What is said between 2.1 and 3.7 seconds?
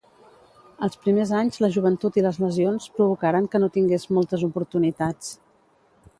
i les lesions provocaren que